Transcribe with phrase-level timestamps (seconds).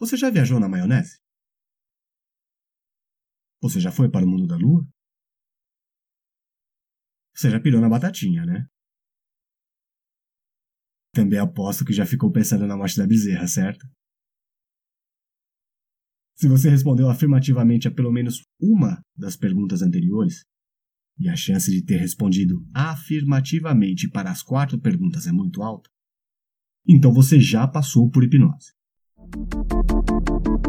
[0.00, 1.20] Você já viajou na maionese?
[3.60, 4.82] Você já foi para o mundo da lua?
[7.36, 8.66] Você já pirou na batatinha, né?
[11.14, 13.86] Também aposto que já ficou pensando na morte da bezerra, certo?
[16.34, 20.46] Se você respondeu afirmativamente a pelo menos uma das perguntas anteriores,
[21.18, 25.90] e a chance de ter respondido afirmativamente para as quatro perguntas é muito alta,
[26.88, 28.79] então você já passou por hipnose.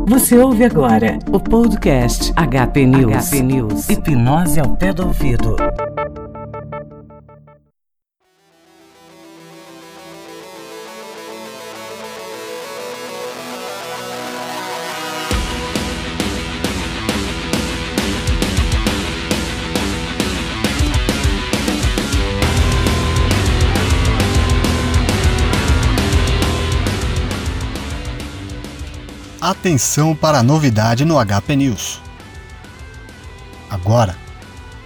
[0.08, 3.32] Você ouve agora o podcast HP News.
[3.32, 3.90] HP News.
[3.90, 5.56] Hipnose ao pé do ouvido.
[29.62, 32.02] Atenção para a novidade no HP News.
[33.70, 34.18] Agora,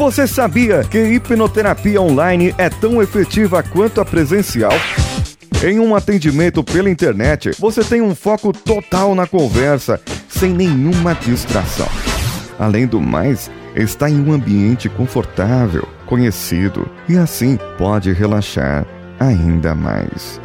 [0.06, 4.72] Você sabia que hipnoterapia online é tão efetiva quanto a presencial?
[5.64, 10.00] Em um atendimento pela internet, você tem um foco total na conversa,
[10.30, 11.88] sem nenhuma distração.
[12.60, 18.86] Além do mais, está em um ambiente confortável, conhecido e assim pode relaxar
[19.20, 20.40] ainda mais.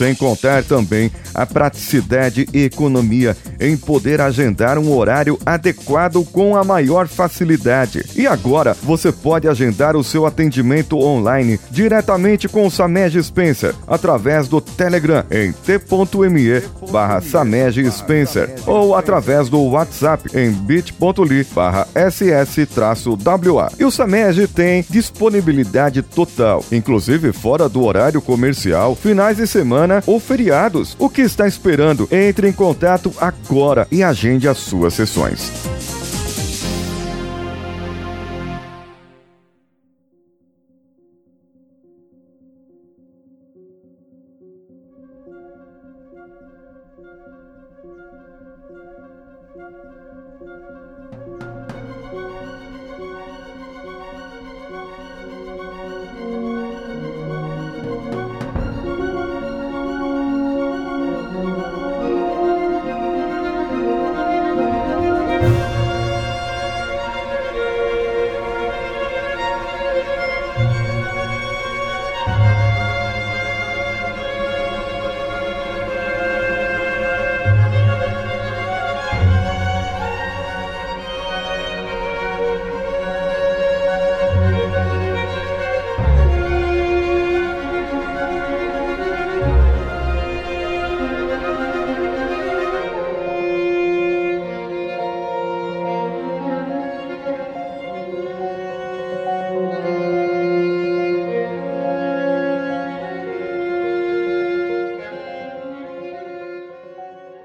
[0.00, 6.64] Sem contar também a praticidade e economia em poder agendar um horário adequado com a
[6.64, 8.06] maior facilidade.
[8.16, 14.48] E agora você pode agendar o seu atendimento online diretamente com o Samej Spencer através
[14.48, 23.70] do Telegram em t.me barra Samej Spencer ou através do WhatsApp em bit.ly barra ss-wa.
[23.78, 30.02] E o Samej tem disponibilidade total, inclusive fora do horário comercial, finais de semana semana
[30.06, 30.96] ou feriados.
[30.98, 32.08] O que está esperando?
[32.12, 35.69] Entre em contato agora e agende as suas sessões.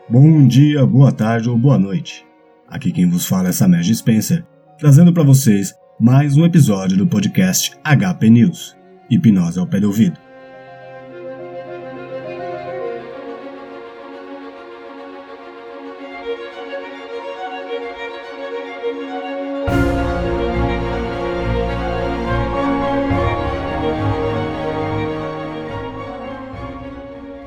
[0.07, 2.23] Bom dia, boa tarde ou boa noite.
[2.69, 4.45] Aqui quem vos fala é Samer Spencer,
[4.77, 8.77] trazendo para vocês mais um episódio do podcast HP News,
[9.09, 10.24] Hipnose ao pé do ouvido.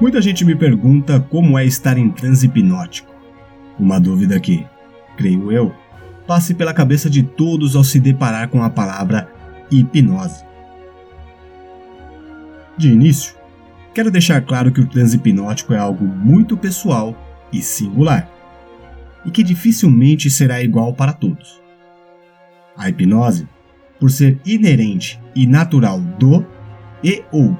[0.09, 3.15] Muita gente me pergunta como é estar em transe hipnótico.
[3.79, 4.65] Uma dúvida que,
[5.19, 5.71] creio eu,
[6.27, 9.31] passe pela cabeça de todos ao se deparar com a palavra
[9.71, 10.43] hipnose.
[12.79, 13.35] De início,
[13.93, 17.15] quero deixar claro que o transe hipnótico é algo muito pessoal
[17.53, 18.27] e singular,
[19.27, 21.61] e que dificilmente será igual para todos.
[22.75, 23.47] A hipnose,
[24.01, 26.47] por ser inerente e natural do
[27.05, 27.55] e ou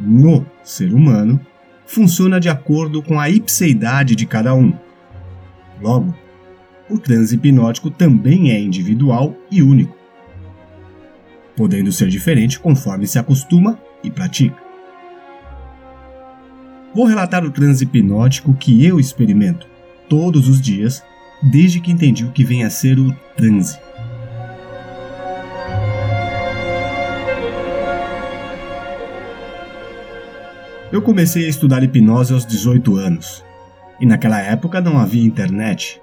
[0.00, 1.38] no ser humano,
[1.86, 4.72] funciona de acordo com a ipseidade de cada um.
[5.80, 6.14] Logo,
[6.88, 9.96] o transe hipnótico também é individual e único,
[11.56, 14.62] podendo ser diferente conforme se acostuma e pratica.
[16.94, 19.66] Vou relatar o transe hipnótico que eu experimento
[20.08, 21.02] todos os dias
[21.42, 23.78] desde que entendi o que vem a ser o transe.
[30.94, 33.44] Eu comecei a estudar hipnose aos 18 anos,
[33.98, 36.00] e naquela época não havia internet.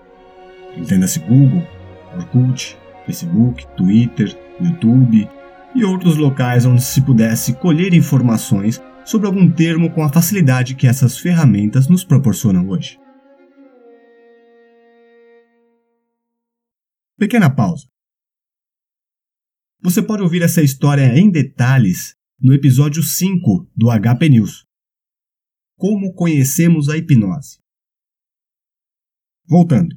[0.76, 1.66] Entenda-se Google,
[2.14, 5.30] Orkut, Facebook, Twitter, YouTube
[5.74, 10.86] e outros locais onde se pudesse colher informações sobre algum termo com a facilidade que
[10.86, 13.00] essas ferramentas nos proporcionam hoje.
[17.18, 17.88] Pequena pausa.
[19.82, 24.70] Você pode ouvir essa história em detalhes no episódio 5 do HP News,
[25.81, 27.57] como conhecemos a hipnose.
[29.48, 29.95] Voltando.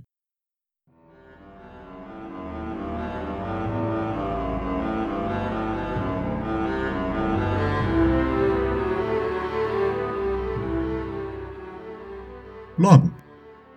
[12.79, 13.15] Logo,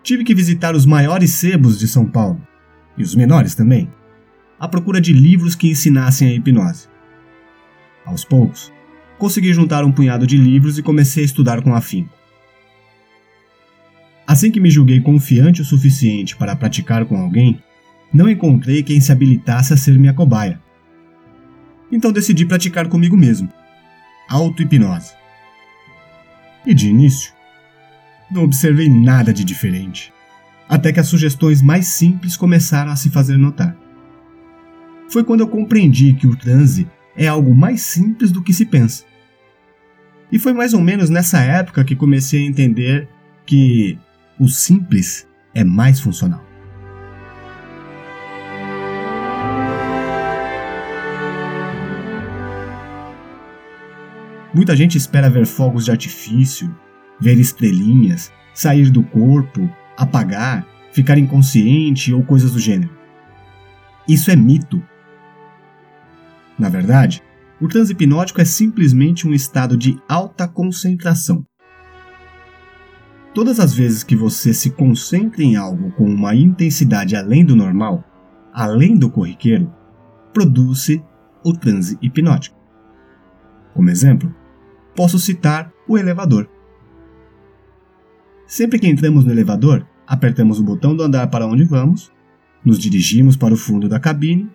[0.02, 2.42] tive que visitar os maiores sebos de São Paulo,
[2.98, 3.92] e os menores também,
[4.58, 6.88] à procura de livros que ensinassem a hipnose.
[8.06, 8.72] Aos poucos,
[9.18, 12.16] consegui juntar um punhado de livros e comecei a estudar com afinco.
[14.26, 17.62] Assim que me julguei confiante o suficiente para praticar com alguém,
[18.14, 20.62] não encontrei quem se habilitasse a ser minha cobaia.
[21.92, 23.52] Então decidi praticar comigo mesmo.
[24.28, 25.14] Auto-hipnose.
[26.66, 27.32] E de início,
[28.30, 30.12] não observei nada de diferente,
[30.68, 33.76] até que as sugestões mais simples começaram a se fazer notar.
[35.10, 36.86] Foi quando eu compreendi que o transe
[37.16, 39.06] é algo mais simples do que se pensa.
[40.32, 43.08] E foi mais ou menos nessa época que comecei a entender
[43.46, 43.98] que
[44.40, 46.46] o simples é mais funcional.
[54.54, 56.76] Muita gente espera ver fogos de artifício,
[57.20, 62.90] ver estrelinhas, sair do corpo, apagar, ficar inconsciente ou coisas do gênero.
[64.08, 64.84] Isso é mito.
[66.58, 67.22] Na verdade,
[67.60, 71.46] o transe hipnótico é simplesmente um estado de alta concentração.
[73.34, 78.04] Todas as vezes que você se concentra em algo com uma intensidade além do normal,
[78.54, 79.72] além do corriqueiro,
[80.34, 81.04] produz-se
[81.44, 82.58] o transe hipnótico.
[83.74, 84.34] Como exemplo,
[84.96, 86.50] posso citar o elevador.
[88.46, 92.12] Sempre que entramos no elevador, apertamos o botão do andar para onde vamos,
[92.64, 94.50] nos dirigimos para o fundo da cabine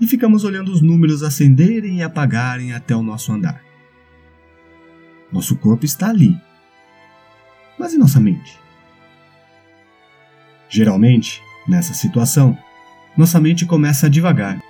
[0.00, 3.62] e ficamos olhando os números acenderem e apagarem até o nosso andar.
[5.32, 6.36] Nosso corpo está ali.
[7.78, 8.58] Mas e nossa mente?
[10.68, 12.56] Geralmente, nessa situação,
[13.16, 14.62] nossa mente começa a divagar.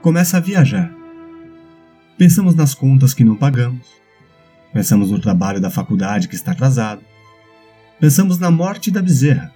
[0.00, 0.92] Começa a viajar.
[2.16, 3.86] Pensamos nas contas que não pagamos.
[4.72, 7.02] Pensamos no trabalho da faculdade que está atrasado.
[8.00, 9.52] Pensamos na morte da bezerra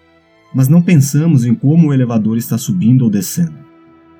[0.54, 3.61] mas não pensamos em como o elevador está subindo ou descendo,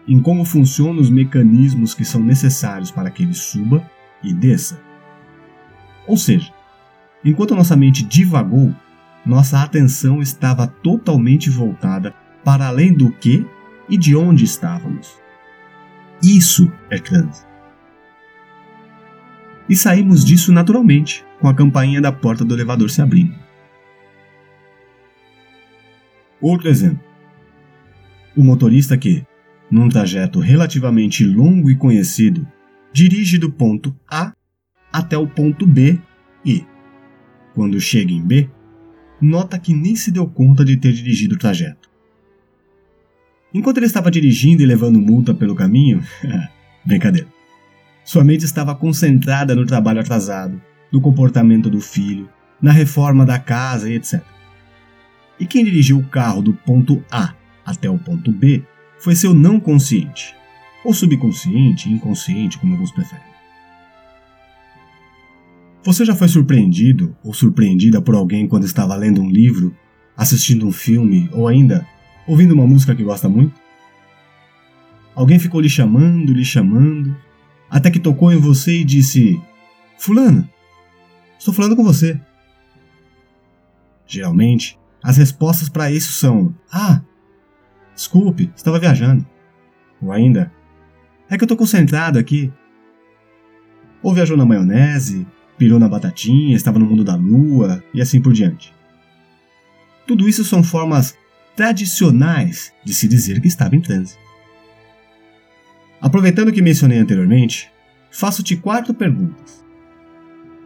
[0.06, 3.88] em como funcionam os mecanismos que são necessários para que ele suba
[4.22, 4.80] e desça.
[6.06, 6.52] Ou seja,
[7.24, 8.74] enquanto nossa mente divagou,
[9.24, 12.12] nossa atenção estava totalmente voltada
[12.44, 13.46] para além do que
[13.88, 15.16] e de onde estávamos.
[16.22, 17.44] Isso é transe.
[19.68, 23.34] E saímos disso naturalmente, com a campainha da porta do elevador se abrindo.
[26.40, 27.00] Outro exemplo.
[28.36, 29.24] O motorista que,
[29.72, 32.46] num trajeto relativamente longo e conhecido,
[32.92, 34.34] dirige do ponto A
[34.92, 35.98] até o ponto B
[36.44, 36.66] e,
[37.54, 38.50] quando chega em B,
[39.18, 41.90] nota que nem se deu conta de ter dirigido o trajeto.
[43.54, 46.02] Enquanto ele estava dirigindo e levando multa pelo caminho,
[46.84, 47.28] brincadeira.
[48.04, 50.60] Sua mente estava concentrada no trabalho atrasado,
[50.92, 52.28] no comportamento do filho,
[52.60, 54.20] na reforma da casa e etc.
[55.40, 58.62] E quem dirigiu o carro do ponto A até o ponto B
[59.02, 60.32] foi seu não consciente,
[60.84, 63.32] ou subconsciente, inconsciente, como alguns preferem.
[65.82, 69.76] Você já foi surpreendido ou surpreendida por alguém quando estava lendo um livro,
[70.16, 71.84] assistindo um filme ou ainda
[72.28, 73.60] ouvindo uma música que gosta muito?
[75.16, 77.16] Alguém ficou lhe chamando, lhe chamando,
[77.68, 79.42] até que tocou em você e disse:
[79.98, 80.48] Fulano,
[81.36, 82.20] estou falando com você.
[84.06, 87.02] Geralmente, as respostas para isso são: Ah,
[88.02, 89.24] desculpe, estava viajando.
[90.00, 90.52] Ou ainda:
[91.30, 92.52] É que eu estou concentrado aqui.
[94.02, 98.32] Ou viajou na maionese, pirou na batatinha, estava no mundo da lua e assim por
[98.32, 98.74] diante.
[100.06, 101.16] Tudo isso são formas
[101.54, 104.16] tradicionais de se dizer que estava em transe.
[106.00, 107.70] Aproveitando o que mencionei anteriormente,
[108.10, 109.64] faço-te quatro perguntas.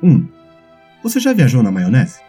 [0.03, 0.09] 1.
[0.09, 0.29] Um,
[1.03, 2.26] você já viajou na maionese?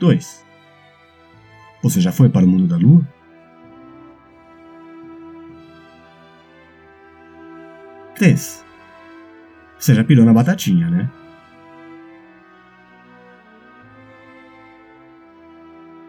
[0.00, 0.44] 2.
[1.82, 3.06] Você já foi para o mundo da lua?
[8.16, 8.64] 3.
[9.78, 11.10] Você já pirou na batatinha, né?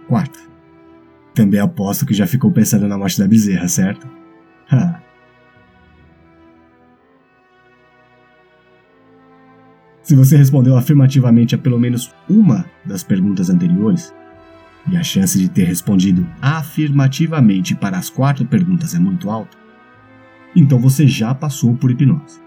[0.08, 0.40] Quarta.
[1.34, 4.08] Também aposto que já ficou pensando na morte da bezerra, certo?
[10.16, 14.14] Se você respondeu afirmativamente a pelo menos uma das perguntas anteriores,
[14.90, 19.58] e a chance de ter respondido afirmativamente para as quatro perguntas é muito alta,
[20.56, 22.40] então você já passou por hipnose.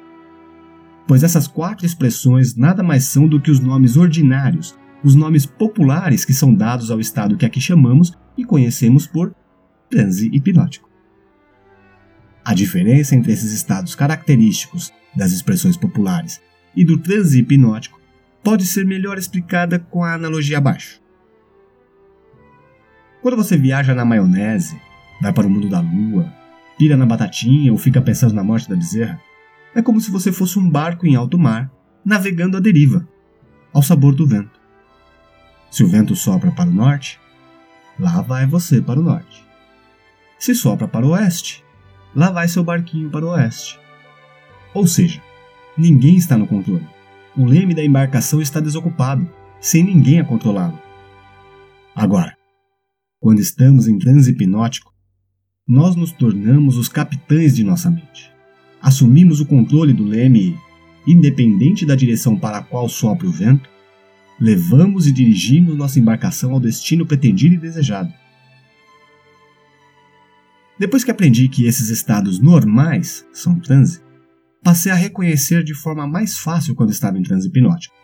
[1.06, 6.24] Pois essas quatro expressões nada mais são do que os nomes ordinários, os nomes populares
[6.24, 9.34] que são dados ao estado que aqui chamamos e conhecemos por
[9.90, 10.88] transe hipnótico.
[12.42, 16.40] A diferença entre esses estados característicos das expressões populares
[16.74, 18.00] e do transe hipnótico
[18.42, 21.00] pode ser melhor explicada com a analogia abaixo.
[23.20, 24.80] Quando você viaja na maionese,
[25.20, 26.32] vai para o mundo da lua,
[26.78, 29.20] pira na batatinha ou fica pensando na morte da bezerra,
[29.74, 31.70] é como se você fosse um barco em alto mar,
[32.04, 33.06] navegando à deriva,
[33.72, 34.58] ao sabor do vento.
[35.70, 37.20] Se o vento sopra para o norte,
[37.98, 39.44] lá vai você para o norte.
[40.38, 41.64] Se sopra para o oeste,
[42.14, 43.78] lá vai seu barquinho para o oeste.
[44.72, 45.20] Ou seja,
[45.78, 46.86] ninguém está no controle.
[47.36, 49.28] O leme da embarcação está desocupado,
[49.60, 50.78] sem ninguém a controlá-lo.
[51.94, 52.36] Agora,
[53.20, 54.92] quando estamos em transe hipnótico,
[55.66, 58.30] nós nos tornamos os capitães de nossa mente.
[58.80, 60.56] Assumimos o controle do leme
[61.06, 63.68] e, independente da direção para a qual sopra o vento,
[64.40, 68.12] levamos e dirigimos nossa embarcação ao destino pretendido e desejado.
[70.78, 74.00] Depois que aprendi que esses estados normais são transe,
[74.68, 77.94] passei a reconhecer de forma mais fácil quando estava em transe hipnótico.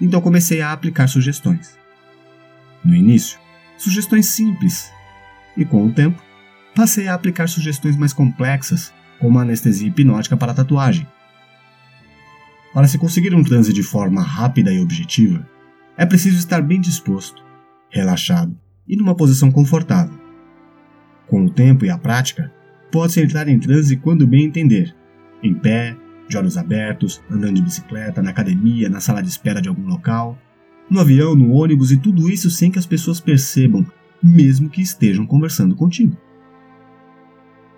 [0.00, 1.78] Então comecei a aplicar sugestões.
[2.82, 3.38] No início,
[3.76, 4.90] sugestões simples,
[5.54, 6.18] e com o tempo,
[6.74, 11.06] passei a aplicar sugestões mais complexas, como a anestesia hipnótica para a tatuagem.
[12.72, 15.46] Para se conseguir um transe de forma rápida e objetiva,
[15.94, 17.44] é preciso estar bem disposto,
[17.90, 18.58] relaxado
[18.88, 20.18] e numa posição confortável.
[21.26, 22.50] Com o tempo e a prática,
[22.90, 24.96] pode-se entrar em transe quando bem entender,
[25.42, 25.96] em pé,
[26.28, 30.38] de olhos abertos, andando de bicicleta, na academia, na sala de espera de algum local,
[30.88, 33.86] no avião, no ônibus e tudo isso sem que as pessoas percebam,
[34.22, 36.16] mesmo que estejam conversando contigo.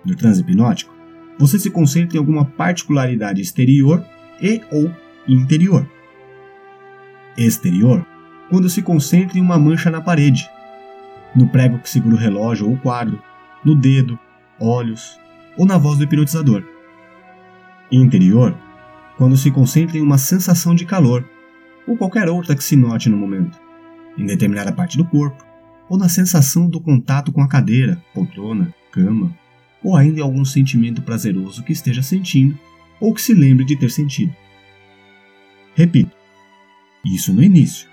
[0.05, 0.93] No transe hipnótico,
[1.37, 4.03] você se concentra em alguma particularidade exterior
[4.41, 4.91] e ou
[5.27, 5.89] interior
[7.37, 8.05] exterior
[8.49, 10.49] quando se concentra em uma mancha na parede,
[11.35, 13.21] no prego que segura o relógio ou o quadro,
[13.63, 14.17] no dedo,
[14.59, 15.19] olhos
[15.57, 16.63] ou na voz do hipnotizador.
[17.91, 18.57] Interior
[19.17, 21.27] quando se concentra em uma sensação de calor
[21.87, 23.59] ou qualquer outra que se note no momento,
[24.17, 25.45] em determinada parte do corpo
[25.87, 29.35] ou na sensação do contato com a cadeira, poltrona, cama
[29.83, 32.57] ou ainda em algum sentimento prazeroso que esteja sentindo
[32.99, 34.35] ou que se lembre de ter sentido.
[35.75, 36.15] Repito,
[37.05, 37.87] isso no início.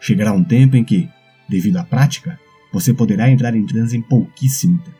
[0.00, 1.08] Chegará um tempo em que,
[1.48, 2.40] devido à prática,
[2.72, 4.99] você poderá entrar em transe em pouquíssimo tempo.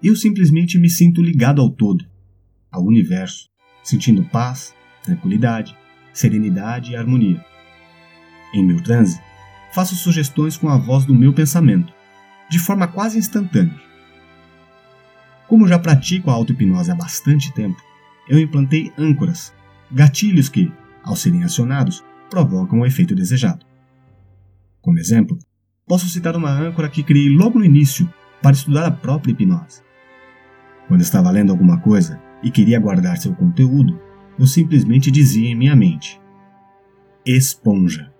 [0.00, 2.04] Eu simplesmente me sinto ligado ao todo,
[2.70, 3.48] ao universo,
[3.82, 5.76] sentindo paz, tranquilidade,
[6.12, 7.44] serenidade e harmonia.
[8.54, 9.20] Em meu transe,
[9.72, 11.92] faço sugestões com a voz do meu pensamento,
[12.48, 13.74] de forma quase instantânea.
[15.48, 17.82] Como já pratico a auto-hipnose há bastante tempo,
[18.28, 19.52] eu implantei âncoras
[19.90, 20.70] gatilhos que,
[21.02, 23.66] ao serem acionados, provocam o efeito desejado.
[24.80, 25.36] Como exemplo,
[25.88, 28.08] posso citar uma âncora que criei logo no início
[28.40, 29.87] para estudar a própria hipnose.
[30.88, 34.00] Quando estava lendo alguma coisa e queria guardar seu conteúdo,
[34.38, 36.18] eu simplesmente dizia em minha mente:
[37.24, 38.10] esponja.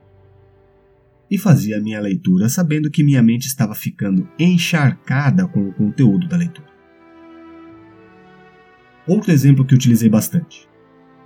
[1.31, 6.37] E fazia minha leitura sabendo que minha mente estava ficando encharcada com o conteúdo da
[6.37, 6.69] leitura.
[9.07, 10.69] Outro exemplo que utilizei bastante.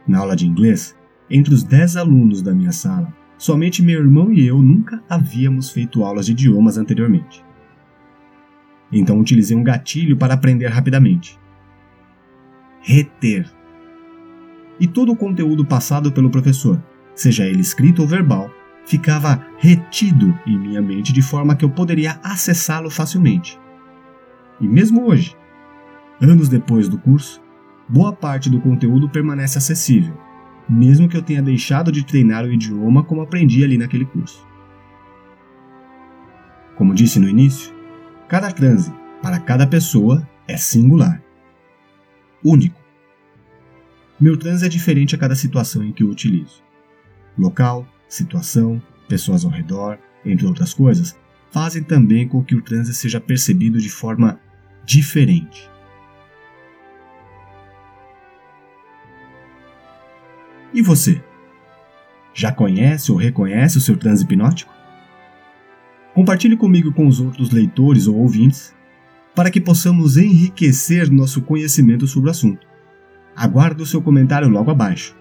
[0.07, 0.97] Na aula de inglês,
[1.29, 6.05] entre os 10 alunos da minha sala, somente meu irmão e eu nunca havíamos feito
[6.05, 7.45] aulas de idiomas anteriormente.
[8.93, 11.39] Então utilizei um gatilho para aprender rapidamente.
[12.81, 13.51] Reter.
[14.79, 16.83] E todo o conteúdo passado pelo professor,
[17.15, 18.51] seja ele escrito ou verbal,
[18.85, 23.59] ficava retido em minha mente de forma que eu poderia acessá-lo facilmente.
[24.61, 25.37] E mesmo hoje,
[26.21, 27.41] anos depois do curso,
[27.89, 30.17] boa parte do conteúdo permanece acessível,
[30.69, 34.47] mesmo que eu tenha deixado de treinar o idioma como aprendi ali naquele curso.
[36.77, 37.73] Como disse no início,
[38.33, 41.23] cada transe para cada pessoa é singular,
[42.43, 42.81] único.
[44.19, 46.65] Meu transe é diferente a cada situação em que o utilizo.
[47.37, 51.15] Local, situação, pessoas ao redor, entre outras coisas,
[51.51, 54.41] fazem também com que o transe seja percebido de forma
[54.83, 55.71] diferente.
[60.73, 61.23] E você?
[62.33, 64.73] Já conhece ou reconhece o seu transe hipnótico?
[66.14, 68.75] Compartilhe comigo com os outros leitores ou ouvintes
[69.35, 72.64] para que possamos enriquecer nosso conhecimento sobre o assunto.
[73.35, 75.16] Aguardo o seu comentário logo abaixo.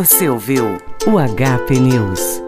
[0.02, 2.41] Você ouviu o HP News.